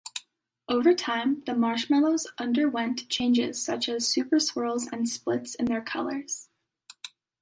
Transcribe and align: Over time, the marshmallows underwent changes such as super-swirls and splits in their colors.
Over 0.67 0.95
time, 0.95 1.43
the 1.45 1.53
marshmallows 1.53 2.25
underwent 2.39 3.07
changes 3.07 3.63
such 3.63 3.87
as 3.87 4.07
super-swirls 4.11 4.87
and 4.87 5.07
splits 5.07 5.53
in 5.53 5.65
their 5.65 5.83
colors. 5.83 6.49